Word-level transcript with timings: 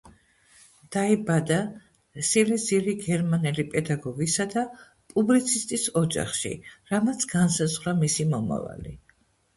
დაიბადა 0.93 1.57
სილეზიელი 2.29 2.95
გერმანელი 3.03 3.65
პედაგოგისა 3.75 4.47
და 4.55 4.63
პუბლიცისტის 5.13 5.85
ოჯახში, 6.05 6.55
რამაც 6.95 7.29
განსაზღვრა 7.37 7.97
მისი 8.05 8.31
მომავალი. 8.33 8.99